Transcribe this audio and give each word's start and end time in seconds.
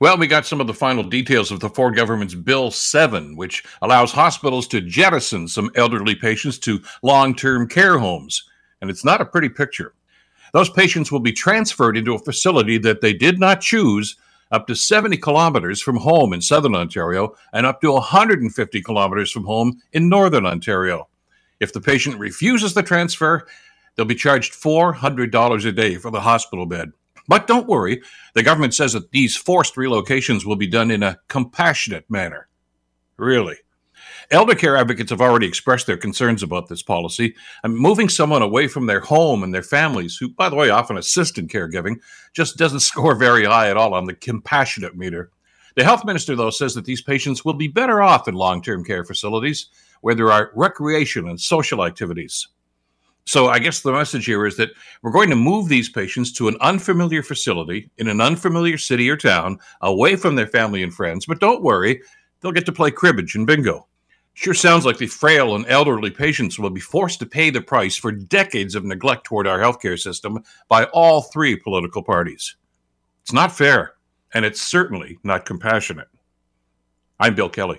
Well, 0.00 0.18
we 0.18 0.26
got 0.26 0.44
some 0.44 0.60
of 0.60 0.66
the 0.66 0.74
final 0.74 1.04
details 1.04 1.52
of 1.52 1.60
the 1.60 1.68
Ford 1.68 1.94
government's 1.94 2.34
Bill 2.34 2.72
7, 2.72 3.36
which 3.36 3.62
allows 3.80 4.10
hospitals 4.10 4.66
to 4.68 4.80
jettison 4.80 5.46
some 5.46 5.70
elderly 5.76 6.16
patients 6.16 6.58
to 6.60 6.82
long 7.04 7.34
term 7.34 7.68
care 7.68 7.98
homes. 7.98 8.42
And 8.80 8.90
it's 8.90 9.04
not 9.04 9.20
a 9.20 9.24
pretty 9.24 9.48
picture. 9.48 9.94
Those 10.52 10.68
patients 10.68 11.12
will 11.12 11.20
be 11.20 11.32
transferred 11.32 11.96
into 11.96 12.14
a 12.14 12.18
facility 12.18 12.76
that 12.78 13.02
they 13.02 13.12
did 13.12 13.38
not 13.38 13.60
choose 13.60 14.16
up 14.50 14.66
to 14.66 14.74
70 14.74 15.16
kilometers 15.18 15.80
from 15.80 15.96
home 15.96 16.32
in 16.32 16.42
southern 16.42 16.74
Ontario 16.74 17.34
and 17.52 17.64
up 17.64 17.80
to 17.80 17.92
150 17.92 18.82
kilometers 18.82 19.30
from 19.30 19.44
home 19.44 19.80
in 19.92 20.08
northern 20.08 20.44
Ontario. 20.44 21.08
If 21.60 21.72
the 21.72 21.80
patient 21.80 22.18
refuses 22.18 22.74
the 22.74 22.82
transfer, 22.82 23.46
they'll 23.94 24.06
be 24.06 24.16
charged 24.16 24.54
$400 24.54 25.66
a 25.66 25.72
day 25.72 25.94
for 25.96 26.10
the 26.10 26.20
hospital 26.20 26.66
bed. 26.66 26.92
But 27.26 27.46
don't 27.46 27.68
worry, 27.68 28.02
the 28.34 28.42
government 28.42 28.74
says 28.74 28.92
that 28.92 29.10
these 29.10 29.36
forced 29.36 29.76
relocations 29.76 30.44
will 30.44 30.56
be 30.56 30.66
done 30.66 30.90
in 30.90 31.02
a 31.02 31.18
compassionate 31.28 32.10
manner. 32.10 32.48
Really. 33.16 33.56
Elder 34.30 34.54
care 34.54 34.76
advocates 34.76 35.10
have 35.10 35.20
already 35.20 35.46
expressed 35.46 35.86
their 35.86 35.96
concerns 35.96 36.42
about 36.42 36.68
this 36.68 36.82
policy. 36.82 37.34
And 37.62 37.76
moving 37.76 38.08
someone 38.08 38.42
away 38.42 38.68
from 38.68 38.86
their 38.86 39.00
home 39.00 39.42
and 39.42 39.54
their 39.54 39.62
families, 39.62 40.16
who, 40.16 40.28
by 40.30 40.48
the 40.48 40.56
way, 40.56 40.70
often 40.70 40.96
assist 40.96 41.38
in 41.38 41.48
caregiving, 41.48 41.96
just 42.32 42.56
doesn't 42.56 42.80
score 42.80 43.14
very 43.14 43.44
high 43.44 43.70
at 43.70 43.76
all 43.76 43.94
on 43.94 44.06
the 44.06 44.14
compassionate 44.14 44.96
meter. 44.96 45.30
The 45.76 45.84
health 45.84 46.04
minister, 46.04 46.36
though, 46.36 46.50
says 46.50 46.74
that 46.74 46.84
these 46.84 47.02
patients 47.02 47.44
will 47.44 47.54
be 47.54 47.68
better 47.68 48.00
off 48.00 48.28
in 48.28 48.34
long 48.34 48.62
term 48.62 48.84
care 48.84 49.04
facilities 49.04 49.68
where 50.02 50.14
there 50.14 50.30
are 50.30 50.50
recreation 50.54 51.28
and 51.28 51.40
social 51.40 51.84
activities. 51.84 52.48
So 53.26 53.48
I 53.48 53.58
guess 53.58 53.80
the 53.80 53.92
message 53.92 54.26
here 54.26 54.46
is 54.46 54.56
that 54.58 54.70
we're 55.02 55.10
going 55.10 55.30
to 55.30 55.36
move 55.36 55.68
these 55.68 55.88
patients 55.88 56.30
to 56.32 56.48
an 56.48 56.56
unfamiliar 56.60 57.22
facility 57.22 57.90
in 57.96 58.08
an 58.08 58.20
unfamiliar 58.20 58.76
city 58.76 59.08
or 59.08 59.16
town 59.16 59.58
away 59.80 60.16
from 60.16 60.34
their 60.36 60.46
family 60.46 60.82
and 60.82 60.92
friends. 60.92 61.24
But 61.24 61.40
don't 61.40 61.62
worry, 61.62 62.02
they'll 62.40 62.52
get 62.52 62.66
to 62.66 62.72
play 62.72 62.90
cribbage 62.90 63.34
and 63.34 63.46
bingo. 63.46 63.86
Sure 64.34 64.52
sounds 64.52 64.84
like 64.84 64.98
the 64.98 65.06
frail 65.06 65.54
and 65.54 65.64
elderly 65.68 66.10
patients 66.10 66.58
will 66.58 66.70
be 66.70 66.80
forced 66.80 67.20
to 67.20 67.26
pay 67.26 67.50
the 67.50 67.60
price 67.60 67.96
for 67.96 68.10
decades 68.10 68.74
of 68.74 68.84
neglect 68.84 69.24
toward 69.24 69.46
our 69.46 69.60
healthcare 69.60 69.98
system 69.98 70.42
by 70.68 70.84
all 70.86 71.22
three 71.22 71.56
political 71.56 72.02
parties. 72.02 72.56
It's 73.22 73.32
not 73.32 73.56
fair, 73.56 73.94
and 74.34 74.44
it's 74.44 74.60
certainly 74.60 75.18
not 75.22 75.46
compassionate. 75.46 76.08
I'm 77.20 77.36
Bill 77.36 77.48
Kelly. 77.48 77.78